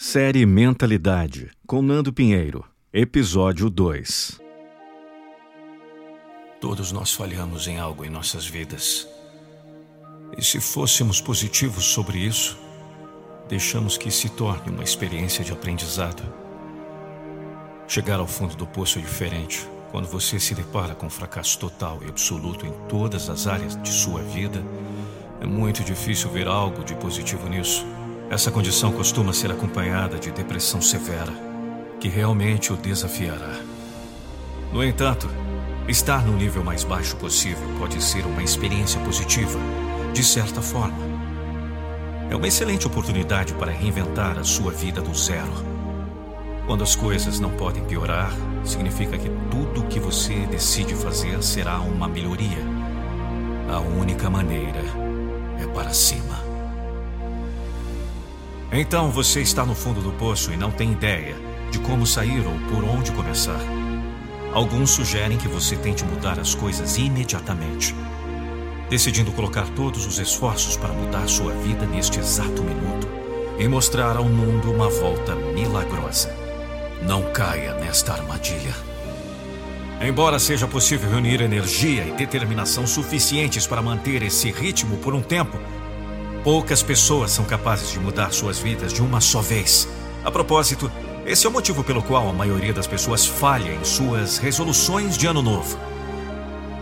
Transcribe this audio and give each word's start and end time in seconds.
Série 0.00 0.46
Mentalidade, 0.46 1.50
com 1.66 1.82
Nando 1.82 2.12
Pinheiro, 2.12 2.64
Episódio 2.92 3.68
2. 3.68 4.40
Todos 6.60 6.92
nós 6.92 7.12
falhamos 7.12 7.66
em 7.66 7.80
algo 7.80 8.04
em 8.04 8.08
nossas 8.08 8.46
vidas. 8.46 9.08
E 10.38 10.44
se 10.44 10.60
fôssemos 10.60 11.20
positivos 11.20 11.84
sobre 11.84 12.16
isso, 12.18 12.56
deixamos 13.48 13.98
que 13.98 14.08
se 14.08 14.28
torne 14.28 14.70
uma 14.70 14.84
experiência 14.84 15.42
de 15.42 15.52
aprendizado. 15.52 16.22
Chegar 17.88 18.20
ao 18.20 18.28
fundo 18.28 18.54
do 18.54 18.68
poço 18.68 19.00
é 19.00 19.02
diferente 19.02 19.68
quando 19.90 20.06
você 20.06 20.38
se 20.38 20.54
depara 20.54 20.94
com 20.94 21.06
um 21.06 21.10
fracasso 21.10 21.58
total 21.58 21.98
e 22.06 22.08
absoluto 22.08 22.64
em 22.64 22.72
todas 22.88 23.28
as 23.28 23.48
áreas 23.48 23.76
de 23.82 23.90
sua 23.90 24.22
vida. 24.22 24.62
É 25.40 25.44
muito 25.44 25.82
difícil 25.82 26.30
ver 26.30 26.46
algo 26.46 26.84
de 26.84 26.94
positivo 26.94 27.48
nisso. 27.48 27.84
Essa 28.30 28.50
condição 28.50 28.92
costuma 28.92 29.32
ser 29.32 29.50
acompanhada 29.50 30.18
de 30.18 30.30
depressão 30.30 30.82
severa, 30.82 31.32
que 31.98 32.08
realmente 32.08 32.70
o 32.70 32.76
desafiará. 32.76 33.58
No 34.70 34.84
entanto, 34.84 35.26
estar 35.88 36.26
no 36.26 36.36
nível 36.36 36.62
mais 36.62 36.84
baixo 36.84 37.16
possível 37.16 37.66
pode 37.78 38.02
ser 38.02 38.26
uma 38.26 38.42
experiência 38.42 39.00
positiva, 39.00 39.58
de 40.12 40.22
certa 40.22 40.60
forma. 40.60 40.98
É 42.30 42.36
uma 42.36 42.46
excelente 42.46 42.86
oportunidade 42.86 43.54
para 43.54 43.72
reinventar 43.72 44.38
a 44.38 44.44
sua 44.44 44.72
vida 44.72 45.00
do 45.00 45.14
zero. 45.14 45.50
Quando 46.66 46.84
as 46.84 46.94
coisas 46.94 47.40
não 47.40 47.50
podem 47.52 47.82
piorar, 47.86 48.30
significa 48.62 49.16
que 49.16 49.30
tudo 49.50 49.80
o 49.80 49.86
que 49.86 49.98
você 49.98 50.44
decide 50.50 50.94
fazer 50.94 51.42
será 51.42 51.80
uma 51.80 52.06
melhoria. 52.06 52.62
A 53.72 53.80
única 53.80 54.28
maneira 54.28 54.82
é 55.58 55.66
para 55.68 55.94
cima. 55.94 56.47
Então 58.70 59.10
você 59.10 59.40
está 59.40 59.64
no 59.64 59.74
fundo 59.74 60.00
do 60.00 60.12
poço 60.12 60.52
e 60.52 60.56
não 60.56 60.70
tem 60.70 60.92
ideia 60.92 61.36
de 61.70 61.78
como 61.78 62.06
sair 62.06 62.46
ou 62.46 62.58
por 62.68 62.84
onde 62.84 63.12
começar. 63.12 63.60
Alguns 64.52 64.90
sugerem 64.90 65.38
que 65.38 65.48
você 65.48 65.76
tente 65.76 66.04
mudar 66.04 66.38
as 66.38 66.54
coisas 66.54 66.96
imediatamente 66.96 67.94
decidindo 68.88 69.32
colocar 69.32 69.66
todos 69.68 70.06
os 70.06 70.18
esforços 70.18 70.76
para 70.76 70.92
mudar 70.92 71.28
sua 71.28 71.52
vida 71.52 71.86
neste 71.86 72.18
exato 72.18 72.62
minuto 72.62 73.06
e 73.58 73.68
mostrar 73.68 74.16
ao 74.16 74.24
mundo 74.24 74.72
uma 74.72 74.88
volta 74.88 75.34
milagrosa. 75.34 76.34
Não 77.02 77.22
caia 77.32 77.74
nesta 77.74 78.12
armadilha. 78.12 78.74
Embora 80.00 80.38
seja 80.38 80.66
possível 80.66 81.10
reunir 81.10 81.40
energia 81.40 82.04
e 82.04 82.12
determinação 82.12 82.86
suficientes 82.86 83.66
para 83.66 83.82
manter 83.82 84.22
esse 84.22 84.50
ritmo 84.50 84.96
por 84.98 85.12
um 85.12 85.20
tempo, 85.20 85.58
poucas 86.44 86.82
pessoas 86.82 87.30
são 87.30 87.44
capazes 87.44 87.90
de 87.90 87.98
mudar 87.98 88.32
suas 88.32 88.58
vidas 88.58 88.92
de 88.92 89.02
uma 89.02 89.20
só 89.20 89.40
vez. 89.40 89.88
A 90.24 90.30
propósito, 90.30 90.90
esse 91.26 91.46
é 91.46 91.48
o 91.50 91.52
motivo 91.52 91.84
pelo 91.84 92.02
qual 92.02 92.28
a 92.28 92.32
maioria 92.32 92.72
das 92.72 92.86
pessoas 92.86 93.26
falha 93.26 93.72
em 93.72 93.84
suas 93.84 94.38
resoluções 94.38 95.16
de 95.16 95.26
ano 95.26 95.42
novo. 95.42 95.78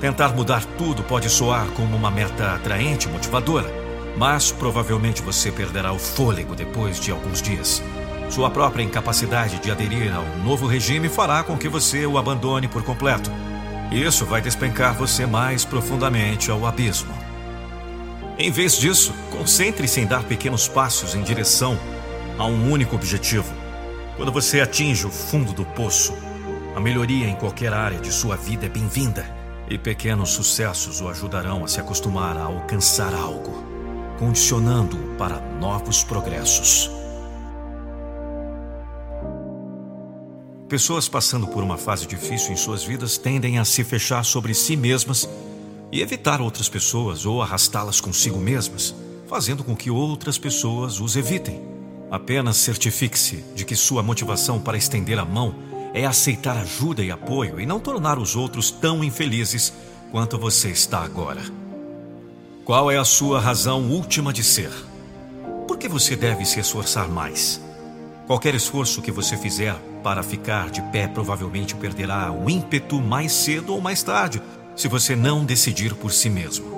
Tentar 0.01 0.35
mudar 0.35 0.65
tudo 0.77 1.03
pode 1.03 1.29
soar 1.31 1.67
como 1.69 1.97
uma 1.97 2.11
meta 2.11 2.55
atraente 2.55 3.09
e 3.09 3.11
motivadora, 3.11 3.69
mas 4.17 4.53
provavelmente 4.53 5.23
você 5.23 5.51
perderá 5.51 5.93
o 5.93 5.99
fôlego 5.99 6.55
depois 6.55 7.01
de 7.01 7.11
alguns 7.11 7.41
dias. 7.41 7.83
Sua 8.29 8.51
própria 8.51 8.83
incapacidade 8.83 9.59
de 9.59 9.71
aderir 9.71 10.15
ao 10.15 10.25
novo 10.45 10.67
regime 10.67 11.09
fará 11.09 11.43
com 11.43 11.57
que 11.57 11.69
você 11.69 12.05
o 12.07 12.19
abandone 12.19 12.69
por 12.69 12.83
completo. 12.83 13.31
Isso 13.91 14.27
vai 14.27 14.41
despencar 14.41 14.95
você 14.95 15.27
mais 15.27 15.65
profundamente 15.65 16.51
ao 16.51 16.67
abismo. 16.67 17.26
Em 18.39 18.51
vez 18.51 18.77
disso, 18.77 19.15
concentre-se 19.31 19.99
em 19.99 20.07
dar 20.07 20.23
pequenos 20.25 20.69
passos 20.69 21.15
em 21.15 21.23
direção 21.23 21.79
a 22.39 22.45
um 22.45 22.71
único 22.71 22.95
objetivo. 22.95 23.51
Quando 24.15 24.31
você 24.31 24.61
atinge 24.61 25.07
o 25.07 25.11
fundo 25.11 25.55
do 25.55 25.65
poço, 25.65 26.13
a 26.75 26.81
melhoria 26.81 27.27
em 27.27 27.35
qualquer 27.35 27.73
área 27.73 27.99
de 27.99 28.13
sua 28.13 28.37
vida 28.37 28.67
é 28.67 28.69
bem-vinda. 28.69 29.25
E 29.71 29.79
pequenos 29.79 30.31
sucessos 30.31 31.01
o 31.01 31.09
ajudarão 31.09 31.65
a 31.65 31.69
se 31.69 31.81
acostumar 31.81 32.37
a 32.37 32.43
alcançar 32.43 33.15
algo, 33.15 33.65
condicionando-o 34.19 35.17
para 35.17 35.41
novos 35.59 36.05
progressos. 36.05 36.91
Pessoas 40.69 41.09
passando 41.09 41.47
por 41.47 41.63
uma 41.63 41.79
fase 41.79 42.07
difícil 42.07 42.53
em 42.53 42.57
suas 42.57 42.85
vidas 42.85 43.17
tendem 43.17 43.59
a 43.59 43.65
se 43.65 43.83
fechar 43.83 44.25
sobre 44.25 44.53
si 44.53 44.77
mesmas 44.77 45.27
e 45.91 46.01
evitar 46.01 46.41
outras 46.41 46.69
pessoas 46.69 47.25
ou 47.25 47.43
arrastá-las 47.43 48.01
consigo 48.01 48.39
mesmas, 48.39 48.95
fazendo 49.27 49.65
com 49.65 49.77
que 49.77 49.91
outras 49.91 50.39
pessoas 50.39 51.01
os 51.01 51.17
evitem. 51.17 51.61
Apenas 52.11 52.57
certifique-se 52.57 53.45
de 53.55 53.65
que 53.65 53.75
sua 53.75 54.03
motivação 54.03 54.61
para 54.61 54.77
estender 54.77 55.19
a 55.19 55.25
mão 55.25 55.55
é 55.93 56.05
aceitar 56.05 56.57
ajuda 56.57 57.03
e 57.03 57.11
apoio 57.11 57.59
e 57.59 57.67
não 57.67 57.81
tornar 57.81 58.19
os 58.19 58.37
outros 58.37 58.71
tão 58.71 59.03
infelizes 59.03 59.73
quanto 60.11 60.39
você 60.39 60.69
está 60.69 61.03
agora. 61.03 61.43
Qual 62.65 62.91
é 62.91 62.99
a 62.99 63.05
sua 63.05 63.41
razão 63.41 63.91
última 63.91 64.33
de 64.33 64.43
ser? 64.43 64.71
Por 65.67 65.79
que 65.79 65.89
você 65.89 66.15
deve 66.17 66.45
se 66.45 66.61
esforçar 66.61 67.09
mais? 67.09 67.61
Qualquer 68.27 68.55
esforço 68.55 69.01
que 69.01 69.13
você 69.13 69.37
fizer 69.37 69.75
para 70.03 70.23
ficar 70.23 70.71
de 70.71 70.83
pé 70.91 71.07
provavelmente 71.07 71.75
perderá 71.77 72.33
o 72.33 72.51
ímpeto 72.51 73.01
mais 73.01 73.33
cedo 73.33 73.73
ou 73.73 73.81
mais 73.81 74.03
tarde, 74.03 74.43
se 74.77 74.89
você 74.89 75.17
não 75.17 75.45
decidir 75.45 75.95
por 75.95 76.13
si 76.13 76.29
mesmo. 76.29 76.77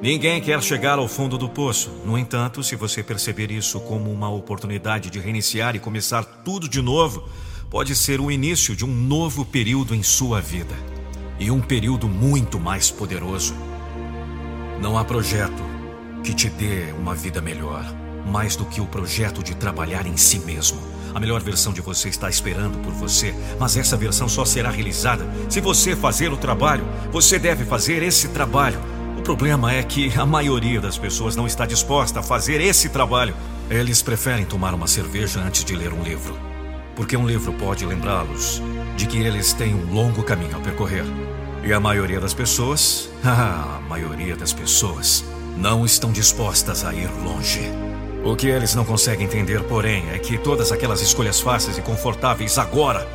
Ninguém 0.00 0.40
quer 0.40 0.62
chegar 0.62 0.98
ao 0.98 1.08
fundo 1.08 1.36
do 1.36 1.48
poço. 1.48 1.90
No 2.04 2.16
entanto, 2.16 2.62
se 2.62 2.74
você 2.74 3.02
perceber 3.02 3.50
isso 3.50 3.78
como 3.80 4.10
uma 4.10 4.30
oportunidade 4.30 5.10
de 5.10 5.18
reiniciar 5.18 5.76
e 5.76 5.80
começar 5.80 6.24
tudo 6.24 6.68
de 6.68 6.80
novo, 6.80 7.28
pode 7.68 7.94
ser 7.94 8.20
o 8.20 8.30
início 8.30 8.74
de 8.74 8.84
um 8.84 8.94
novo 8.94 9.44
período 9.44 9.94
em 9.94 10.02
sua 10.02 10.40
vida 10.40 10.74
e 11.38 11.50
um 11.50 11.60
período 11.60 12.08
muito 12.08 12.58
mais 12.58 12.90
poderoso. 12.90 13.54
Não 14.80 14.96
há 14.96 15.04
projeto 15.04 15.62
que 16.22 16.32
te 16.32 16.48
dê 16.48 16.92
uma 16.92 17.14
vida 17.14 17.40
melhor, 17.40 17.84
mais 18.26 18.56
do 18.56 18.64
que 18.64 18.80
o 18.80 18.86
projeto 18.86 19.42
de 19.42 19.54
trabalhar 19.54 20.06
em 20.06 20.16
si 20.16 20.38
mesmo. 20.40 20.78
A 21.14 21.20
melhor 21.20 21.42
versão 21.42 21.72
de 21.72 21.80
você 21.80 22.08
está 22.08 22.28
esperando 22.28 22.78
por 22.78 22.92
você, 22.92 23.34
mas 23.58 23.76
essa 23.76 23.96
versão 23.96 24.28
só 24.28 24.44
será 24.44 24.70
realizada 24.70 25.26
se 25.48 25.60
você 25.60 25.96
fazer 25.96 26.32
o 26.32 26.36
trabalho. 26.36 26.84
Você 27.10 27.38
deve 27.38 27.64
fazer 27.64 28.02
esse 28.02 28.28
trabalho. 28.28 28.80
O 29.16 29.22
problema 29.22 29.72
é 29.72 29.82
que 29.82 30.12
a 30.16 30.24
maioria 30.24 30.80
das 30.80 30.96
pessoas 30.96 31.36
não 31.36 31.46
está 31.46 31.66
disposta 31.66 32.20
a 32.20 32.22
fazer 32.22 32.60
esse 32.60 32.88
trabalho. 32.88 33.34
Eles 33.68 34.02
preferem 34.02 34.44
tomar 34.44 34.74
uma 34.74 34.86
cerveja 34.86 35.40
antes 35.40 35.64
de 35.64 35.74
ler 35.74 35.92
um 35.92 36.02
livro 36.02 36.48
porque 36.98 37.16
um 37.16 37.24
livro 37.24 37.52
pode 37.52 37.86
lembrá-los 37.86 38.60
de 38.96 39.06
que 39.06 39.18
eles 39.18 39.52
têm 39.52 39.72
um 39.72 39.94
longo 39.94 40.24
caminho 40.24 40.56
a 40.56 40.60
percorrer. 40.60 41.04
E 41.62 41.72
a 41.72 41.78
maioria 41.78 42.18
das 42.18 42.34
pessoas, 42.34 43.08
a 43.22 43.80
maioria 43.88 44.34
das 44.34 44.52
pessoas, 44.52 45.24
não 45.56 45.86
estão 45.86 46.10
dispostas 46.10 46.84
a 46.84 46.92
ir 46.92 47.08
longe. 47.22 47.87
O 48.24 48.34
que 48.34 48.48
eles 48.48 48.74
não 48.74 48.84
conseguem 48.84 49.26
entender, 49.26 49.62
porém, 49.62 50.04
é 50.12 50.18
que 50.18 50.36
todas 50.36 50.72
aquelas 50.72 51.00
escolhas 51.00 51.40
fáceis 51.40 51.78
e 51.78 51.82
confortáveis 51.82 52.58
agora 52.58 53.06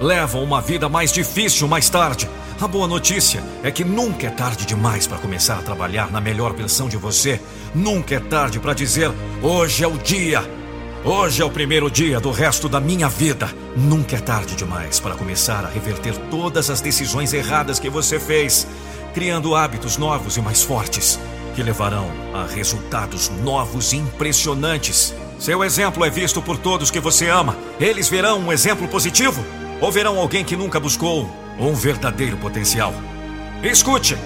levam 0.00 0.42
uma 0.42 0.60
vida 0.60 0.88
mais 0.88 1.12
difícil 1.12 1.66
mais 1.68 1.90
tarde. 1.90 2.28
A 2.60 2.68
boa 2.68 2.86
notícia 2.86 3.42
é 3.62 3.70
que 3.70 3.84
nunca 3.84 4.28
é 4.28 4.30
tarde 4.30 4.64
demais 4.64 5.06
para 5.06 5.18
começar 5.18 5.58
a 5.58 5.62
trabalhar 5.62 6.12
na 6.12 6.20
melhor 6.20 6.52
versão 6.52 6.88
de 6.88 6.96
você. 6.96 7.40
Nunca 7.74 8.14
é 8.14 8.20
tarde 8.20 8.60
para 8.60 8.72
dizer: 8.72 9.10
hoje 9.42 9.82
é 9.82 9.88
o 9.88 9.98
dia. 9.98 10.48
Hoje 11.04 11.42
é 11.42 11.44
o 11.44 11.50
primeiro 11.50 11.90
dia 11.90 12.20
do 12.20 12.30
resto 12.30 12.68
da 12.68 12.80
minha 12.80 13.08
vida. 13.08 13.52
Nunca 13.76 14.16
é 14.16 14.20
tarde 14.20 14.54
demais 14.54 15.00
para 15.00 15.16
começar 15.16 15.64
a 15.64 15.68
reverter 15.68 16.16
todas 16.30 16.70
as 16.70 16.80
decisões 16.80 17.32
erradas 17.32 17.80
que 17.80 17.90
você 17.90 18.20
fez, 18.20 18.68
criando 19.12 19.56
hábitos 19.56 19.96
novos 19.96 20.36
e 20.36 20.40
mais 20.40 20.62
fortes 20.62 21.18
que 21.52 21.62
levarão 21.62 22.10
a 22.34 22.46
resultados 22.46 23.28
novos 23.28 23.92
e 23.92 23.96
impressionantes. 23.96 25.14
Seu 25.38 25.62
exemplo 25.62 26.04
é 26.04 26.10
visto 26.10 26.40
por 26.40 26.58
todos 26.58 26.90
que 26.90 27.00
você 27.00 27.28
ama. 27.28 27.56
Eles 27.78 28.08
verão 28.08 28.38
um 28.38 28.52
exemplo 28.52 28.88
positivo 28.88 29.44
ou 29.80 29.90
verão 29.90 30.18
alguém 30.18 30.44
que 30.44 30.56
nunca 30.56 30.80
buscou 30.80 31.28
um 31.58 31.74
verdadeiro 31.74 32.36
potencial. 32.36 32.94
Escute! 33.62 34.16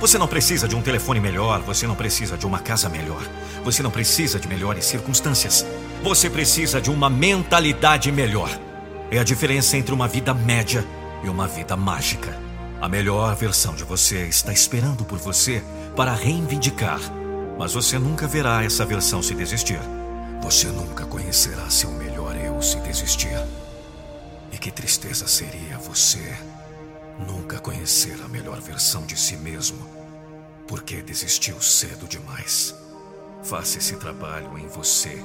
Você 0.00 0.16
não 0.16 0.28
precisa 0.28 0.68
de 0.68 0.76
um 0.76 0.82
telefone 0.82 1.18
melhor, 1.18 1.60
você 1.60 1.86
não 1.86 1.96
precisa 1.96 2.38
de 2.38 2.46
uma 2.46 2.60
casa 2.60 2.88
melhor, 2.88 3.20
você 3.64 3.82
não 3.82 3.90
precisa 3.90 4.38
de 4.38 4.46
melhores 4.46 4.84
circunstâncias. 4.84 5.66
Você 6.04 6.30
precisa 6.30 6.80
de 6.80 6.88
uma 6.88 7.10
mentalidade 7.10 8.12
melhor. 8.12 8.48
É 9.10 9.18
a 9.18 9.24
diferença 9.24 9.76
entre 9.76 9.92
uma 9.92 10.06
vida 10.06 10.32
média 10.32 10.86
e 11.24 11.28
uma 11.28 11.48
vida 11.48 11.76
mágica. 11.76 12.38
A 12.80 12.88
melhor 12.88 13.34
versão 13.34 13.74
de 13.74 13.82
você 13.82 14.26
está 14.26 14.52
esperando 14.52 15.04
por 15.04 15.18
você 15.18 15.64
para 15.98 16.12
reivindicar, 16.12 17.00
mas 17.58 17.72
você 17.72 17.98
nunca 17.98 18.28
verá 18.28 18.62
essa 18.62 18.86
versão 18.86 19.20
se 19.20 19.34
desistir. 19.34 19.80
Você 20.40 20.68
nunca 20.68 21.04
conhecerá 21.04 21.68
seu 21.68 21.90
melhor 21.90 22.36
eu 22.36 22.62
se 22.62 22.78
desistir. 22.82 23.36
E 24.52 24.56
que 24.56 24.70
tristeza 24.70 25.26
seria 25.26 25.76
você 25.76 26.38
nunca 27.26 27.58
conhecer 27.58 28.16
a 28.24 28.28
melhor 28.28 28.60
versão 28.60 29.04
de 29.06 29.18
si 29.18 29.36
mesmo, 29.38 29.84
porque 30.68 31.02
desistiu 31.02 31.60
cedo 31.60 32.06
demais. 32.06 32.72
Faça 33.42 33.78
esse 33.78 33.96
trabalho 33.96 34.56
em 34.56 34.68
você 34.68 35.20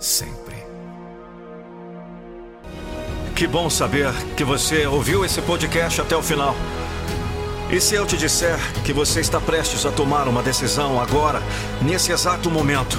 sempre. 0.00 0.56
Que 3.36 3.46
bom 3.46 3.68
saber 3.68 4.10
que 4.38 4.42
você 4.42 4.86
ouviu 4.86 5.22
esse 5.22 5.42
podcast 5.42 6.00
até 6.00 6.16
o 6.16 6.22
final. 6.22 6.56
E 7.74 7.80
se 7.80 7.96
eu 7.96 8.06
te 8.06 8.16
disser 8.16 8.56
que 8.84 8.92
você 8.92 9.18
está 9.18 9.40
prestes 9.40 9.84
a 9.84 9.90
tomar 9.90 10.28
uma 10.28 10.44
decisão 10.44 11.00
agora, 11.00 11.42
nesse 11.82 12.12
exato 12.12 12.48
momento? 12.48 12.96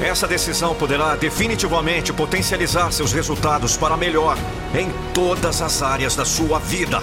Essa 0.00 0.26
decisão 0.26 0.74
poderá 0.74 1.14
definitivamente 1.14 2.12
potencializar 2.12 2.90
seus 2.90 3.12
resultados 3.12 3.76
para 3.76 3.96
melhor 3.96 4.36
em 4.74 4.90
todas 5.14 5.62
as 5.62 5.82
áreas 5.82 6.16
da 6.16 6.24
sua 6.24 6.58
vida. 6.58 7.00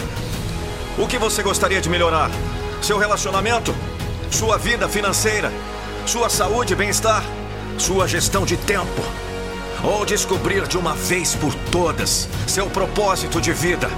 O 0.98 1.07
que 1.07 1.18
você 1.18 1.42
gostaria 1.42 1.80
de 1.80 1.88
melhorar? 1.88 2.30
Seu 2.81 2.98
relacionamento? 2.98 3.74
Sua 4.30 4.57
vida 4.57 4.90
financeira? 4.90 5.54
Sua 6.06 6.30
saúde 6.30 6.74
e 6.74 6.75
bem-estar? 6.75 7.24
Sua 7.78 8.10
gestão 8.10 8.44
de 8.44 8.57
tempo? 8.57 9.01
Ou 9.86 10.06
descobrir 10.06 10.68
de 10.68 10.78
uma 10.78 10.96
vez 10.96 11.34
por 11.34 11.56
todas 11.72 12.28
seu 12.46 12.69
propósito 12.69 13.40
de 13.40 13.54
vida? 13.54 13.90